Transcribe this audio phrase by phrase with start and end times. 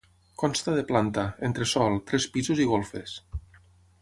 [0.43, 3.15] Consta de planta, entresòl, tres pisos i golfes.